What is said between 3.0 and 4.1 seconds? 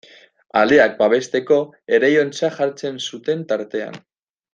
zuten tartean.